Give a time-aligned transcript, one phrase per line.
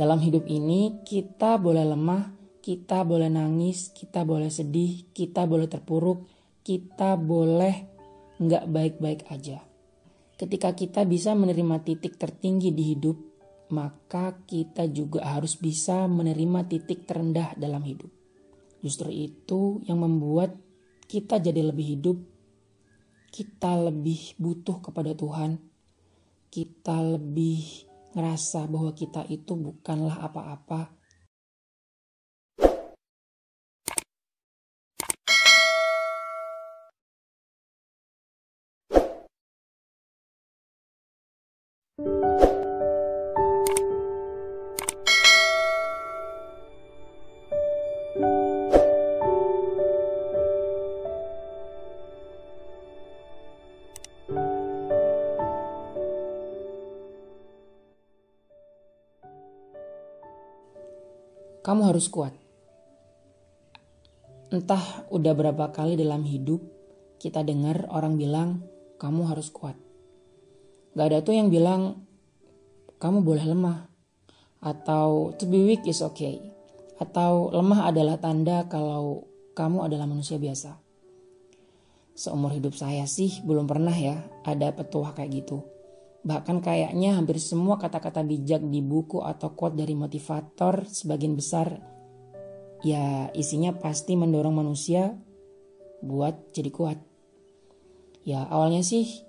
[0.00, 2.32] Dalam hidup ini kita boleh lemah,
[2.64, 6.24] kita boleh nangis, kita boleh sedih, kita boleh terpuruk,
[6.64, 7.84] kita boleh
[8.40, 9.60] nggak baik-baik aja.
[10.40, 13.20] Ketika kita bisa menerima titik tertinggi di hidup,
[13.76, 18.08] maka kita juga harus bisa menerima titik terendah dalam hidup.
[18.80, 20.56] Justru itu yang membuat
[21.12, 22.16] kita jadi lebih hidup,
[23.28, 25.60] kita lebih butuh kepada Tuhan,
[26.48, 30.99] kita lebih ngerasa bahwa kita itu bukanlah apa-apa.
[61.60, 62.32] Kamu harus kuat.
[64.50, 66.58] Entah udah berapa kali dalam hidup
[67.20, 68.64] kita dengar orang bilang
[68.96, 69.76] kamu harus kuat.
[70.96, 72.02] Gak ada tuh yang bilang
[72.98, 73.78] kamu boleh lemah.
[74.60, 76.40] Atau to be weak is okay.
[77.00, 79.24] Atau lemah adalah tanda kalau
[79.56, 80.76] kamu adalah manusia biasa.
[82.12, 85.64] Seumur hidup saya sih belum pernah ya ada petuah kayak gitu.
[86.20, 91.80] Bahkan kayaknya hampir semua kata-kata bijak di buku atau quote dari motivator sebagian besar
[92.80, 95.16] ya isinya pasti mendorong manusia
[96.00, 96.98] buat jadi kuat.
[98.24, 99.24] Ya awalnya sih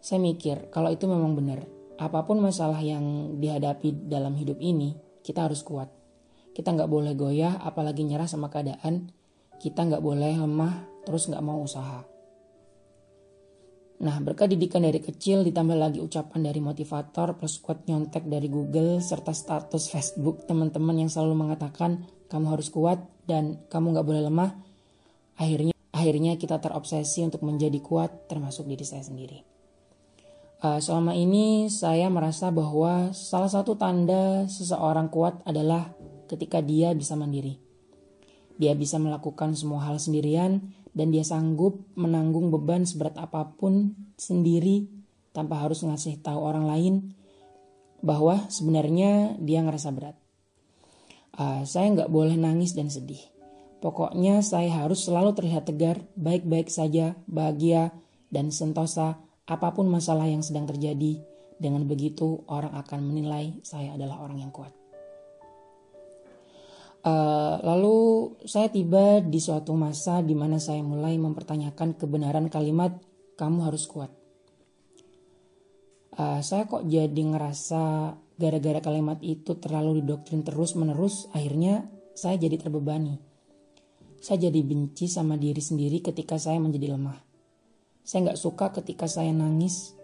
[0.00, 1.64] saya mikir kalau itu memang benar.
[1.98, 4.94] Apa pun masalah yang dihadapi dalam hidup ini
[5.26, 5.90] kita harus kuat.
[6.54, 9.10] Kita nggak boleh goyah apalagi nyerah sama keadaan.
[9.58, 12.17] Kita nggak boleh lemah terus nggak mau usaha.
[13.98, 19.02] Nah, berkat didikan dari kecil ditambah lagi ucapan dari motivator plus kuat nyontek dari Google
[19.02, 24.54] serta status Facebook teman-teman yang selalu mengatakan kamu harus kuat dan kamu gak boleh lemah.
[25.34, 29.42] Akhirnya akhirnya kita terobsesi untuk menjadi kuat termasuk diri saya sendiri.
[30.62, 35.90] Uh, selama ini saya merasa bahwa salah satu tanda seseorang kuat adalah
[36.30, 37.58] ketika dia bisa mandiri.
[38.58, 44.88] Dia bisa melakukan semua hal sendirian dan dia sanggup menanggung beban seberat apa pun sendiri
[45.32, 46.94] tanpa harus ngasih tahu orang lain
[48.02, 50.16] bahwa sebenarnya dia ngerasa berat.
[51.38, 53.20] Uh, saya nggak boleh nangis dan sedih.
[53.78, 57.94] Pokoknya saya harus selalu terlihat tegar, baik-baik saja, bahagia,
[58.26, 61.22] dan sentosa apa pun masalah yang sedang terjadi.
[61.58, 64.77] Dengan begitu orang akan menilai saya adalah orang yang kuat.
[67.08, 67.96] Uh, lalu
[68.44, 73.00] saya tiba di suatu masa di mana saya mulai mempertanyakan kebenaran kalimat
[73.40, 74.12] kamu harus kuat.
[76.12, 82.60] Uh, saya kok jadi ngerasa gara-gara kalimat itu terlalu didoktrin terus menerus akhirnya saya jadi
[82.60, 83.16] terbebani.
[84.20, 87.16] Saya jadi benci sama diri sendiri ketika saya menjadi lemah.
[88.04, 89.96] Saya nggak suka ketika saya nangis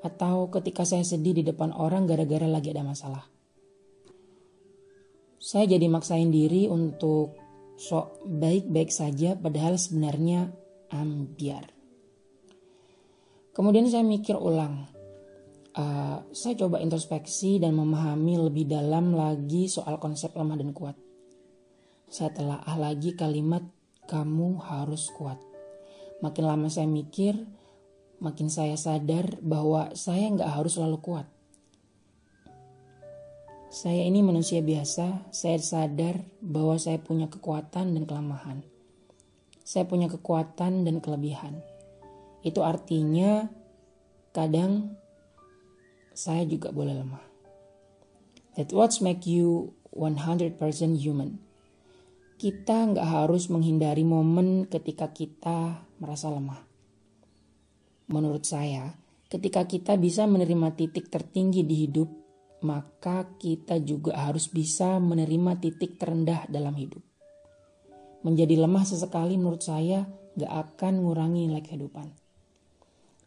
[0.00, 3.37] atau ketika saya sedih di depan orang gara-gara lagi ada masalah
[5.38, 7.38] saya jadi maksain diri untuk
[7.78, 10.50] sok baik-baik saja padahal sebenarnya
[10.90, 11.70] ambiar.
[13.54, 14.86] Kemudian saya mikir ulang.
[15.78, 20.98] Uh, saya coba introspeksi dan memahami lebih dalam lagi soal konsep lemah dan kuat.
[22.10, 23.62] Saya telah ah lagi kalimat
[24.10, 25.38] kamu harus kuat.
[26.18, 27.38] Makin lama saya mikir,
[28.18, 31.26] makin saya sadar bahwa saya nggak harus selalu kuat.
[33.68, 38.64] Saya ini manusia biasa, saya sadar bahwa saya punya kekuatan dan kelemahan.
[39.60, 41.60] Saya punya kekuatan dan kelebihan.
[42.40, 43.44] Itu artinya
[44.32, 44.96] kadang
[46.16, 47.24] saya juga boleh lemah.
[48.56, 50.56] That what make you 100%
[50.96, 51.36] human.
[52.40, 56.64] Kita nggak harus menghindari momen ketika kita merasa lemah.
[58.08, 58.96] Menurut saya,
[59.28, 62.27] ketika kita bisa menerima titik tertinggi di hidup,
[62.58, 67.02] maka kita juga harus bisa menerima titik terendah dalam hidup.
[68.26, 70.02] Menjadi lemah sesekali menurut saya
[70.34, 72.10] gak akan ngurangi nilai kehidupan.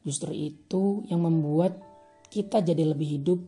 [0.04, 1.80] Justru itu yang membuat
[2.28, 3.39] kita jadi lebih hidup,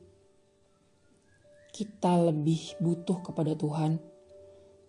[1.73, 3.97] kita lebih butuh kepada Tuhan,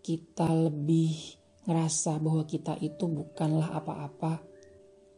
[0.05, 4.45] kita lebih ngerasa bahwa kita itu bukanlah apa-apa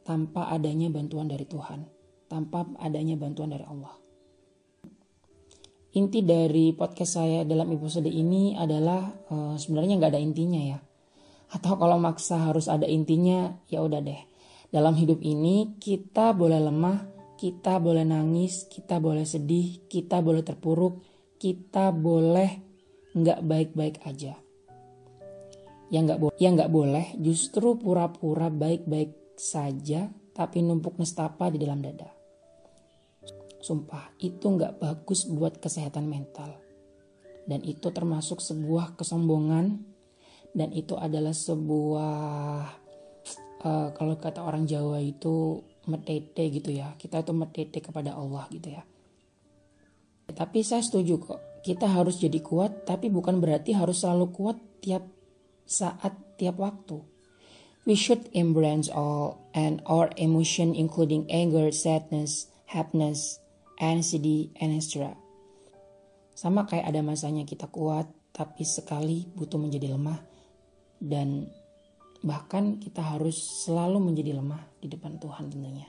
[0.07, 1.83] tanpa adanya bantuan dari Tuhan,
[2.31, 4.06] tanpa adanya bantuan dari Allah.
[5.97, 9.01] Inti dari podcast saya dalam episode ini adalah
[9.33, 10.79] uh, sebenarnya nggak ada intinya ya.
[11.57, 14.21] Atau kalau maksa harus ada intinya, ya udah deh.
[14.69, 17.01] Dalam hidup ini kita boleh lemah,
[17.41, 21.01] kita boleh nangis, kita boleh sedih, kita boleh terpuruk,
[21.41, 22.51] kita boleh
[23.17, 24.37] nggak baik-baik aja.
[25.89, 31.81] Yang nggak boleh, yang nggak boleh justru pura-pura baik-baik saja, tapi numpuk nestapa di dalam
[31.81, 32.16] dada.
[33.67, 36.55] Sumpah, itu nggak bagus buat kesehatan mental.
[37.51, 39.83] Dan itu termasuk sebuah kesombongan
[40.55, 42.15] dan itu adalah sebuah
[43.67, 46.95] uh, kalau kata orang Jawa itu metete gitu ya.
[46.95, 48.87] Kita itu metete kepada Allah gitu ya.
[50.31, 51.41] Tapi saya setuju kok.
[51.67, 55.03] Kita harus jadi kuat, tapi bukan berarti harus selalu kuat tiap
[55.67, 57.03] saat, tiap waktu.
[57.83, 63.43] We should embrace all and our emotion including anger, sadness, happiness,
[63.81, 64.77] anxiety, and.
[66.37, 70.21] Sama kayak ada masanya kita kuat, tapi sekali butuh menjadi lemah
[71.01, 71.49] dan
[72.21, 75.89] bahkan kita harus selalu menjadi lemah di depan Tuhan tentunya.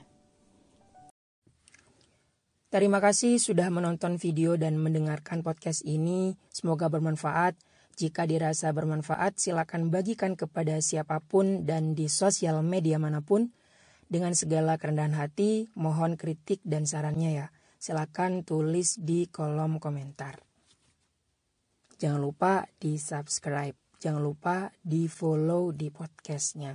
[2.68, 6.36] Terima kasih sudah menonton video dan mendengarkan podcast ini.
[6.52, 7.56] Semoga bermanfaat.
[7.96, 13.52] Jika dirasa bermanfaat, silakan bagikan kepada siapa pun dan di sosial media mana pun.
[14.08, 17.46] Dengan segala kerendahan hati, mohon kritik dan sarannya ya.
[17.78, 20.42] Silakan tulis di kolom komentar.
[21.94, 23.78] Jangan lupa di subscribe.
[24.02, 26.74] Jangan lupa di follow di podcastnya.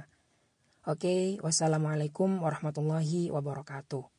[0.87, 4.12] Oke, wassalamualaikum warahmatullahi wabarakatuh.